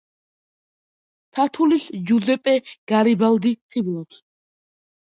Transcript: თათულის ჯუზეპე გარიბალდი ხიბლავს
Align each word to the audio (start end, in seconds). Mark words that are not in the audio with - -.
თათულის 1.39 1.85
ჯუზეპე 2.09 2.57
გარიბალდი 2.95 3.57
ხიბლავს 3.71 4.27